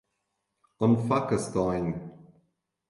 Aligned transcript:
An 0.81 0.93
Phacastáin 1.05 1.87